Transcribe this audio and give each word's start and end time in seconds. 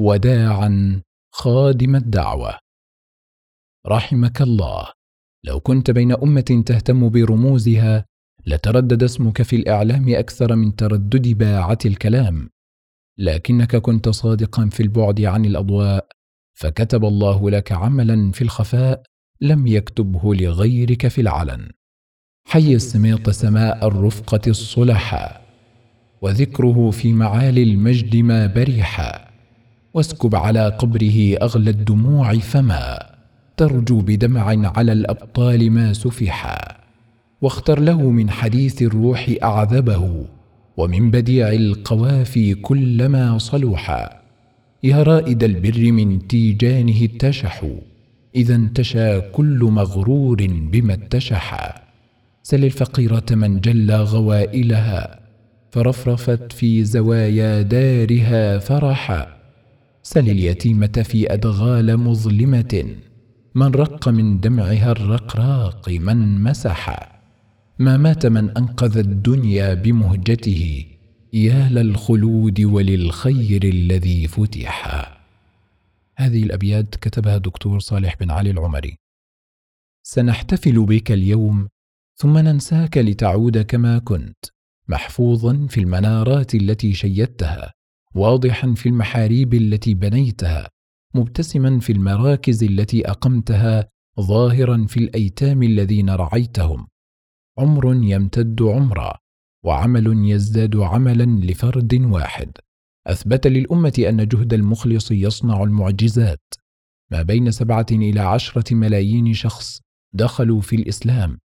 وداعا 0.00 1.02
خادم 1.32 1.96
الدعوة. 1.96 2.58
رحمك 3.86 4.42
الله. 4.42 4.86
لو 5.44 5.60
كنت 5.60 5.90
بين 5.90 6.12
أمة 6.12 6.62
تهتم 6.66 7.08
برموزها 7.08 8.04
لتردد 8.46 9.02
اسمك 9.02 9.42
في 9.42 9.56
الإعلام 9.56 10.14
أكثر 10.14 10.56
من 10.56 10.76
تردد 10.76 11.28
باعة 11.28 11.78
الكلام. 11.86 12.50
لكنك 13.18 13.76
كنت 13.76 14.08
صادقا 14.08 14.68
في 14.68 14.82
البعد 14.82 15.20
عن 15.20 15.44
الأضواء 15.44 16.06
فكتب 16.54 17.04
الله 17.04 17.50
لك 17.50 17.72
عملا 17.72 18.32
في 18.32 18.42
الخفاء 18.42 19.02
لم 19.40 19.66
يكتبه 19.66 20.34
لغيرك 20.34 21.08
في 21.08 21.20
العلن. 21.20 21.70
حي 22.48 22.74
السميط 22.74 23.30
سماء 23.30 23.86
الرفقة 23.86 24.40
الصلحاء 24.46 25.46
وذكره 26.22 26.90
في 26.90 27.12
معالي 27.12 27.62
المجد 27.62 28.16
ما 28.16 28.46
برحا 28.46 29.35
واسكب 29.96 30.34
على 30.34 30.68
قبره 30.68 31.36
أغلى 31.42 31.70
الدموع 31.70 32.34
فما. 32.34 32.98
ترجو 33.56 34.00
بدمع 34.00 34.76
على 34.78 34.92
الأبطال 34.92 35.70
ما 35.70 35.92
سفحا 35.92 36.58
واختر 37.42 37.80
له 37.80 38.10
من 38.10 38.30
حديث 38.30 38.82
الروح 38.82 39.30
أعذبه 39.42 40.24
ومن 40.76 41.10
بديع 41.10 41.52
القوافي 41.52 42.54
كلما 42.54 43.38
صلحا 43.38 44.20
يا 44.82 45.02
رائد 45.02 45.44
البر 45.44 45.92
من 45.92 46.26
تيجانه 46.26 47.04
اتشحوا 47.04 47.78
إذا 48.34 48.54
انتشى 48.54 49.20
كل 49.20 49.68
مغرور 49.72 50.46
بما 50.72 50.94
اتشحا 50.94 51.82
سل 52.42 52.64
الفقيرة 52.64 53.26
من 53.30 53.60
جلى 53.60 53.96
غوائلها 53.96 55.20
فرفرفت 55.70 56.52
في 56.52 56.84
زوايا 56.84 57.62
دارها 57.62 58.58
فرحا 58.58 59.35
سل 60.06 60.28
اليتيمة 60.30 61.04
في 61.04 61.32
أدغال 61.32 61.96
مظلمة. 61.96 62.96
من 63.54 63.66
رق 63.66 64.08
من 64.08 64.40
دمعها 64.40 64.92
الرقراق 64.92 65.88
من 65.88 66.42
مسح. 66.42 66.88
ما 67.78 67.96
مات 67.96 68.26
من 68.26 68.50
أنقذ 68.50 68.98
الدنيا 68.98 69.74
بمهجته. 69.74 70.84
يا 71.32 71.68
للخلود 71.68 72.60
وللخير 72.60 73.64
الذي 73.64 74.28
فتح. 74.28 74.78
هذه 76.16 76.42
الأبيات 76.42 76.94
كتبها 76.94 77.36
الدكتور 77.36 77.78
صالح 77.78 78.16
بن 78.20 78.30
علي 78.30 78.50
العمري. 78.50 78.96
سنحتفل 80.02 80.86
بك 80.86 81.12
اليوم 81.12 81.68
ثم 82.16 82.38
ننساك 82.38 82.98
لتعود 82.98 83.58
كما 83.58 83.98
كنت 83.98 84.44
محفوظا 84.88 85.66
في 85.70 85.80
المنارات 85.80 86.54
التي 86.54 86.94
شيدتها. 86.94 87.72
واضحا 88.16 88.74
في 88.74 88.88
المحاريب 88.88 89.54
التي 89.54 89.94
بنيتها 89.94 90.68
مبتسما 91.14 91.80
في 91.80 91.92
المراكز 91.92 92.64
التي 92.64 93.10
أقمتها 93.10 93.88
ظاهرا 94.20 94.86
في 94.88 94.96
الأيتام 94.96 95.62
الذين 95.62 96.10
رعيتهم. 96.10 96.86
عمر 97.58 97.94
يمتد 98.04 98.62
عمرا 98.62 99.18
وعمل 99.64 100.30
يزداد 100.30 100.76
عملا 100.76 101.24
لفرد 101.24 101.94
واحد. 101.94 102.52
أثبت 103.06 103.46
للأمة 103.46 104.04
أن 104.08 104.28
جهد 104.28 104.54
المخلص 104.54 105.10
يصنع 105.10 105.62
المعجزات. 105.62 106.54
ما 107.10 107.22
بين 107.22 107.50
سبعة 107.50 107.86
إلى 107.92 108.20
عشرة 108.20 108.74
ملايين 108.74 109.34
شخص 109.34 109.80
دخلوا 110.14 110.60
في 110.60 110.76
الإسلام 110.76 111.38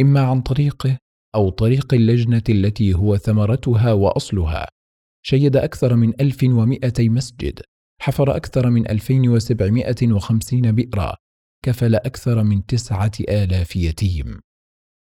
إما 0.00 0.20
عن 0.20 0.40
طريقه 0.40 0.98
أو 1.34 1.48
طريق 1.50 1.94
اللجنة 1.94 2.42
التي 2.48 2.94
هو 2.94 3.16
ثمرتها 3.16 3.92
وأصلها. 3.92 4.73
شيد 5.26 5.56
أكثر 5.56 5.96
من 5.96 6.12
1200 6.20 7.08
مسجد 7.08 7.60
حفر 8.00 8.36
أكثر 8.36 8.70
من 8.70 8.90
2750 8.90 10.72
بئرا 10.72 11.14
كفل 11.64 11.94
أكثر 11.94 12.42
من 12.42 12.66
تسعة 12.66 13.12
آلاف 13.20 13.76
يتيم. 13.76 14.40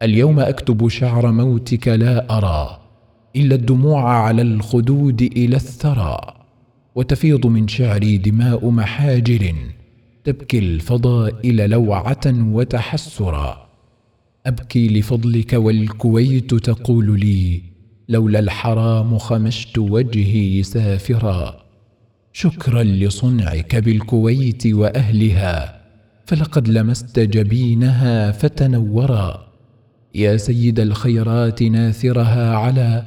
اليوم 0.03 0.39
أكتب 0.39 0.87
شعر 0.87 1.31
موتك 1.31 1.87
لا 1.87 2.37
أرى 2.37 2.81
إلا 3.35 3.55
الدموع 3.55 4.13
على 4.13 4.41
الخدود 4.41 5.21
إلى 5.21 5.55
الثرى 5.55 6.19
وتفيض 6.95 7.47
من 7.47 7.67
شعري 7.67 8.17
دماء 8.17 8.69
محاجر 8.69 9.55
تبكي 10.23 10.59
الفضائل 10.59 11.69
لوعة 11.69 12.25
وتحسرا. 12.25 13.67
أبكي 14.45 14.87
لفضلك 14.87 15.53
والكويت 15.53 16.53
تقول 16.55 17.19
لي 17.19 17.70
لولا 18.11 18.39
الحرام 18.39 19.17
خمشت 19.17 19.77
وجهي 19.77 20.63
سافرا. 20.63 21.63
شكرا 22.33 22.83
لصنعك 22.83 23.75
بالكويت 23.75 24.67
وأهلها 24.67 25.81
فلقد 26.25 26.67
لمست 26.67 27.19
جبينها 27.19 28.31
فتنورا. 28.31 29.47
يا 30.15 30.37
سيد 30.37 30.79
الخيرات 30.79 31.63
ناثرها 31.63 32.55
على 32.55 33.03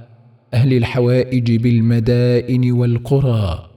أهل 0.54 0.72
الحوائج 0.72 1.56
بالمدائن 1.56 2.72
والقرى. 2.72 3.69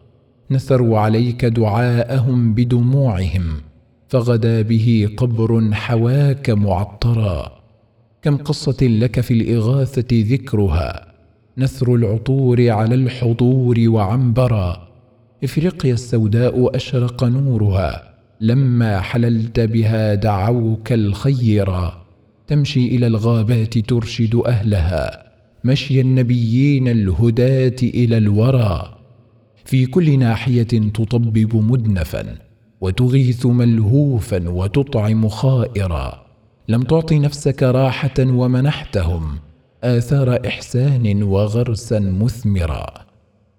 نثروا 0.52 1.00
عليك 1.00 1.46
دعاءهم 1.46 2.54
بدموعهم 2.54 3.62
فغدا 4.08 4.62
به 4.62 5.10
قبر 5.18 5.72
حواك 5.74 6.50
معطرا. 6.50 7.52
كم 8.22 8.38
قصة 8.38 8.88
لك 8.88 9.20
في 9.22 9.34
الإغاثة 9.34 10.08
ذكرها؟ 10.12 11.07
نثر 11.60 11.96
العطور 11.96 12.70
على 12.70 12.96
الحضور 12.96 13.76
وعنبرا. 13.88 14.88
افريقيا 15.44 15.94
السوداء 15.94 16.76
أشرق 16.76 17.24
نورها 17.24 18.14
لما 18.42 19.00
حللت 19.00 19.60
بها 19.60 20.16
دعوك 20.16 20.94
الخيرا 20.94 22.06
تمشي 22.48 22.88
إلى 22.88 23.08
الغابات 23.08 23.78
ترشد 23.78 24.36
أهلها 24.36 25.24
مشي 25.64 26.02
النبيين 26.02 26.88
الهداة 26.88 27.76
إلى 27.84 28.18
الورى. 28.18 28.98
في 29.66 29.86
كل 29.86 30.20
ناحية 30.20 30.64
تطبب 30.94 31.56
مدنفا 31.56 32.36
وتغيث 32.82 33.46
ملهوفا 33.46 34.50
وتطعم 34.50 35.28
خائرا. 35.28 36.26
لم 36.68 36.82
تعط 36.84 37.14
نفسك 37.14 37.64
راحة 37.64 38.20
ومنحتهم 38.20 39.47
آثار 39.84 40.48
إحسان 40.48 41.24
وغرسا 41.24 42.00
مثمرا 42.00 42.88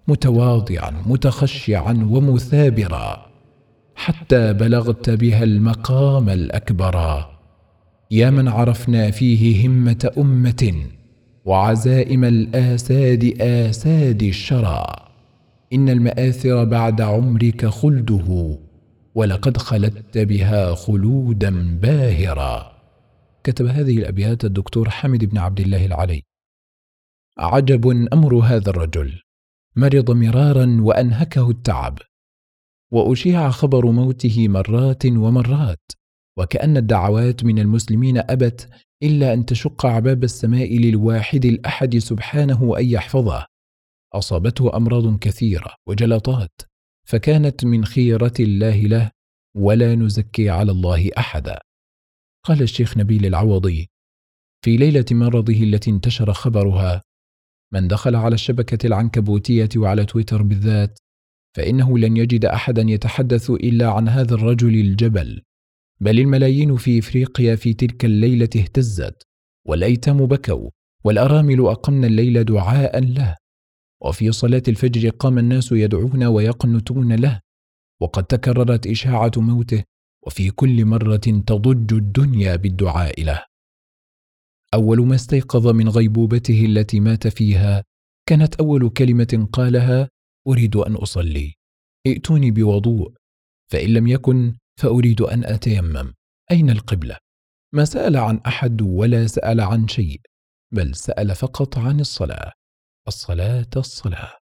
متواضعا 0.07 1.03
متخشعا 1.05 2.07
ومثابرا 2.11 3.25
حتى 3.95 4.53
بلغت 4.53 5.09
بها 5.09 5.43
المقام 5.43 6.29
الاكبرا 6.29 7.29
يا 8.11 8.29
من 8.29 8.47
عرفنا 8.47 9.11
فيه 9.11 9.67
همة 9.67 10.11
أمة 10.17 10.73
وعزائم 11.45 12.23
الآساد 12.23 13.41
آساد 13.41 14.23
الشرى. 14.23 14.85
إن 15.73 15.89
المآثر 15.89 16.63
بعد 16.63 17.01
عمرك 17.01 17.65
خلده 17.65 18.57
ولقد 19.15 19.57
خلدت 19.57 20.17
بها 20.17 20.75
خلودا 20.75 21.79
باهرا. 21.81 22.78
كتب 23.51 23.65
هذه 23.65 23.97
الأبيات 23.97 24.45
الدكتور 24.45 24.89
حامد 24.89 25.25
بن 25.25 25.37
عبد 25.37 25.59
الله 25.59 25.85
العلي. 25.85 26.23
عجب 27.37 27.87
أمر 28.13 28.35
هذا 28.35 28.69
الرجل. 28.69 29.21
مرض 29.75 30.11
مرارا 30.11 30.77
وأنهكه 30.81 31.49
التعب. 31.49 31.99
وأشيع 32.91 33.49
خبر 33.49 33.85
موته 33.85 34.47
مرات 34.47 35.05
ومرات. 35.05 35.91
وكأن 36.37 36.77
الدعوات 36.77 37.43
من 37.43 37.59
المسلمين 37.59 38.17
أبت 38.17 38.69
إلا 39.03 39.33
أن 39.33 39.45
تشق 39.45 39.85
عباب 39.85 40.23
السماء 40.23 40.77
للواحد 40.77 41.45
الأحد 41.45 41.97
سبحانه 41.97 42.77
أن 42.77 42.85
يحفظه. 42.85 43.45
أصابته 44.13 44.77
أمراض 44.77 45.19
كثيرة 45.19 45.75
وجلطات. 45.87 46.61
فكانت 47.07 47.65
من 47.65 47.85
خيرة 47.85 48.33
الله 48.39 48.81
له 48.81 49.11
ولا 49.55 49.95
نزكي 49.95 50.49
على 50.49 50.71
الله 50.71 51.09
أحدا. 51.17 51.59
قال 52.43 52.61
الشيخ 52.61 52.97
نبيل 52.97 53.25
العوضي 53.25 53.89
في 54.65 54.77
ليلة 54.77 55.05
مرضه 55.11 55.63
التي 55.63 55.91
انتشر 55.91 56.33
خبرها 56.33 57.01
من 57.73 57.87
دخل 57.87 58.15
على 58.15 58.35
الشبكة 58.35 58.87
العنكبوتية 58.87 59.69
وعلى 59.75 60.05
تويتر 60.05 60.41
بالذات 60.41 60.99
فإنه 61.55 61.97
لن 61.97 62.17
يجد 62.17 62.45
أحدا 62.45 62.81
يتحدث 62.81 63.49
إلا 63.49 63.91
عن 63.91 64.09
هذا 64.09 64.35
الرجل 64.35 64.75
الجبل 64.75 65.41
بل 66.01 66.19
الملايين 66.19 66.77
في 66.77 66.99
إفريقيا 66.99 67.55
في 67.55 67.73
تلك 67.73 68.05
الليلة 68.05 68.49
اهتزت 68.55 69.23
والأيتام 69.67 70.25
بكوا 70.25 70.69
والأرامل 71.03 71.59
أقمن 71.59 72.05
الليل 72.05 72.43
دعاء 72.43 72.99
له 72.99 73.35
وفي 74.01 74.31
صلاة 74.31 74.63
الفجر 74.67 75.09
قام 75.09 75.37
الناس 75.37 75.71
يدعون 75.71 76.23
ويقنتون 76.23 77.15
له 77.15 77.39
وقد 78.01 78.23
تكررت 78.23 78.87
إشاعة 78.87 79.31
موته 79.37 79.83
وفي 80.27 80.51
كل 80.51 80.85
مرة 80.85 81.15
تضج 81.47 81.93
الدنيا 81.93 82.55
بالدعاء 82.55 83.23
له. 83.23 83.45
أول 84.73 85.07
ما 85.07 85.15
استيقظ 85.15 85.67
من 85.67 85.89
غيبوبته 85.89 86.65
التي 86.65 86.99
مات 86.99 87.27
فيها 87.27 87.83
كانت 88.25 88.55
أول 88.55 88.89
كلمة 88.89 89.47
قالها 89.53 90.09
أريد 90.47 90.75
أن 90.75 90.95
أصلي. 90.95 91.53
ائتوني 92.07 92.51
بوضوء. 92.51 93.13
فإن 93.71 93.93
لم 93.93 94.07
يكن 94.07 94.55
فأريد 94.79 95.21
أن 95.21 95.45
أتيمم. 95.45 96.13
أين 96.51 96.69
القبلة؟ 96.69 97.17
ما 97.73 97.85
سأل 97.85 98.17
عن 98.17 98.37
أحد 98.47 98.81
ولا 98.81 99.27
سأل 99.27 99.61
عن 99.61 99.87
شيء 99.87 100.21
بل 100.73 100.95
سأل 100.95 101.35
فقط 101.35 101.77
عن 101.77 101.99
الصلاة. 101.99 102.51
الصلاة 103.07 103.69
الصلاة. 103.77 104.37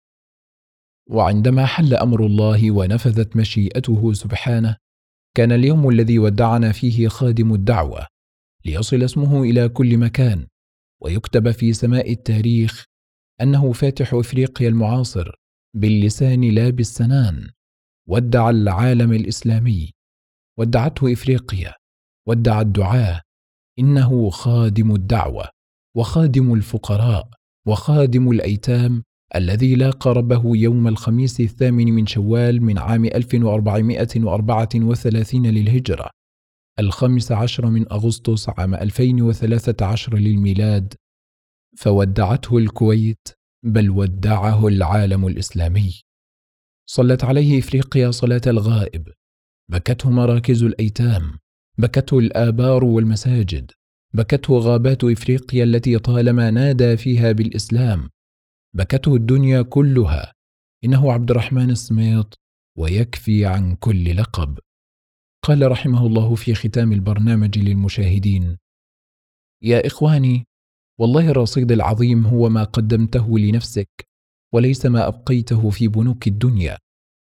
وعندما 1.11 1.67
حل 1.67 1.95
أمر 1.95 2.27
الله 2.27 2.71
ونفذت 2.71 3.37
مشيئته 3.37 4.13
سبحانه 4.13 4.77
كان 5.37 5.53
اليوم 5.53 5.89
الذي 5.89 6.19
ودعنا 6.19 6.73
فيه 6.73 7.09
خادم 7.09 7.55
الدعوة 7.55 8.07
ليصل 8.65 9.03
اسمه 9.03 9.43
إلى 9.43 9.69
كل 9.69 9.97
مكان 9.99 10.47
ويكتب 11.03 11.51
في 11.51 11.73
سماء 11.73 12.13
التاريخ 12.13 12.85
أنه 13.41 13.73
فاتح 13.73 14.15
إفريقيا 14.15 14.69
المعاصر 14.69 15.31
باللسان 15.77 16.45
لا 16.51 16.71
بالسنان 16.71 17.51
ودع 18.09 18.51
العالم 18.51 19.13
الإسلامي 19.13 19.91
ودعته 20.59 21.13
إفريقيا 21.13 21.75
ودع 22.29 22.61
الدعاة 22.61 23.21
إنه 23.79 24.31
خادم 24.31 24.95
الدعوة 24.95 25.49
وخادم 25.97 26.55
الفقراء 26.55 27.29
وخادم 27.67 28.31
الأيتام 28.31 29.03
الذي 29.37 29.75
لاقى 29.75 30.15
ربه 30.15 30.57
يوم 30.57 30.89
الخميس 30.89 31.41
الثامن 31.41 31.93
من 31.93 32.07
شوال 32.07 32.63
من 32.63 32.79
عام 32.79 33.05
1434 33.05 35.47
للهجرة 35.47 36.11
الخامس 36.79 37.33
عشر 37.33 37.67
من 37.67 37.93
أغسطس 37.93 38.49
عام 38.49 38.75
2013 38.75 40.19
للميلاد. 40.19 40.95
فودعته 41.77 42.59
الكويت 42.59 43.29
بل 43.65 43.91
ودعه 43.91 44.69
العالم 44.69 45.27
الإسلامي. 45.27 46.01
صلت 46.91 47.25
عليه 47.25 47.59
إفريقيا 47.59 48.11
صلاة 48.11 48.41
الغائب. 48.47 49.09
بكته 49.71 50.11
مراكز 50.11 50.63
الأيتام. 50.63 51.39
بكته 51.79 52.19
الآبار 52.19 52.85
والمساجد. 52.85 53.71
بكته 54.15 54.59
غابات 54.59 55.05
إفريقيا 55.05 55.65
التي 55.65 55.99
طالما 55.99 56.51
نادى 56.51 56.97
فيها 56.97 57.33
بالإسلام. 57.33 58.09
بكته 58.77 59.15
الدنيا 59.15 59.63
كلها. 59.63 60.33
إنه 60.85 61.13
عبد 61.13 61.31
الرحمن 61.31 61.71
السميط 61.71 62.35
ويكفي 62.79 63.47
عن 63.47 63.75
كل 63.75 64.17
لقب. 64.17 64.59
قال 65.45 65.71
رحمه 65.71 66.07
الله 66.07 66.35
في 66.35 66.55
ختام 66.55 66.93
البرنامج 66.93 67.59
للمشاهدين 67.59 68.57
يا 69.63 69.87
إخواني 69.87 70.45
والله 71.01 71.31
الرصيد 71.31 71.73
العظيم 71.73 72.27
هو 72.27 72.49
ما 72.49 72.65
قدمته 72.65 73.39
لنفسك 73.39 73.89
وليس 74.55 74.87
ما 74.87 75.09
أبقيته 75.09 75.71
في 75.71 75.89
بنوك 75.89 76.27
الدنيا. 76.27 76.79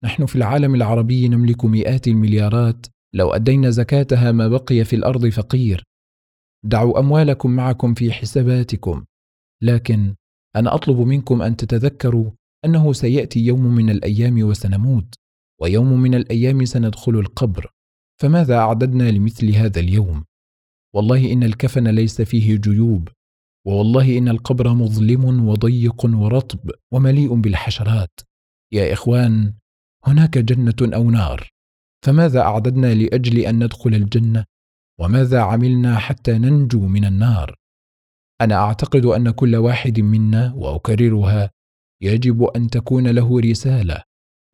نحن 0.03 0.25
في 0.25 0.35
العالم 0.35 0.75
العربي 0.75 1.27
نملك 1.27 1.65
مئات 1.65 2.07
المليارات 2.07 2.85
لو 3.13 3.33
أدينا 3.33 3.69
زكاتها 3.69 4.31
ما 4.31 4.47
بقي 4.47 4.83
في 4.83 4.95
الأرض 4.95 5.27
فقير. 5.27 5.83
دعوا 6.65 6.99
أموالكم 6.99 7.51
معكم 7.51 7.93
في 7.93 8.11
حساباتكم. 8.11 9.05
لكن 9.63 10.15
أنا 10.55 10.75
أطلب 10.75 10.99
منكم 10.99 11.41
أن 11.41 11.57
تتذكروا 11.57 12.31
أنه 12.65 12.93
سيأتي 12.93 13.39
يوم 13.39 13.75
من 13.75 13.89
الأيام 13.89 14.43
وسنموت 14.43 15.15
ويوم 15.61 16.01
من 16.01 16.15
الأيام 16.15 16.65
سندخل 16.65 17.11
القبر. 17.11 17.71
فماذا 18.21 18.57
أعددنا 18.57 19.11
لمثل 19.11 19.55
هذا 19.55 19.79
اليوم؟ 19.79 20.23
والله 20.95 21.33
إن 21.33 21.43
الكفن 21.43 21.87
ليس 21.87 22.21
فيه 22.21 22.55
جيوب 22.55 23.09
ووالله 23.67 24.17
إن 24.17 24.29
القبر 24.29 24.73
مظلم 24.73 25.47
وضيق 25.47 26.05
ورطب 26.05 26.71
ومليء 26.91 27.33
بالحشرات. 27.33 28.19
يا 28.73 28.93
إخوان 28.93 29.53
هناك 30.05 30.37
جنة 30.37 30.95
أو 30.95 31.11
نار. 31.11 31.49
فماذا 32.05 32.39
أعددنا 32.41 32.93
لأجل 32.93 33.39
أن 33.39 33.63
ندخل 33.63 33.93
الجنة؟ 33.93 34.45
وماذا 34.99 35.41
عملنا 35.41 35.97
حتى 35.97 36.37
ننجو 36.37 36.87
من 36.87 37.05
النار؟ 37.05 37.55
أنا 38.41 38.55
أعتقد 38.55 39.05
أن 39.05 39.31
كل 39.31 39.55
واحد 39.55 39.99
منا 39.99 40.53
وأكررها 40.53 41.51
يجب 42.01 42.43
أن 42.43 42.69
تكون 42.69 43.07
له 43.07 43.39
رسالة 43.39 44.03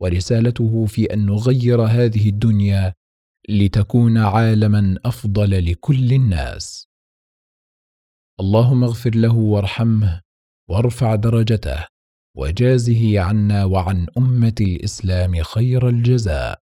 ورسالته 0.01 0.85
في 0.85 1.13
أن 1.13 1.25
نغير 1.25 1.81
هذه 1.81 2.29
الدنيا 2.29 2.93
لتكون 3.49 4.17
عالما 4.17 4.97
أفضل 5.05 5.71
لكل 5.71 6.13
الناس. 6.13 6.87
اللهم 8.39 8.83
اغفر 8.83 9.15
له 9.15 9.35
وارحمه 9.35 10.21
وارفع 10.69 11.15
درجته 11.15 11.85
وجازه 12.37 13.19
عنا 13.19 13.65
وعن 13.65 14.07
أمة 14.17 14.55
الإسلام 14.61 15.43
خير 15.43 15.89
الجزاء. 15.89 16.61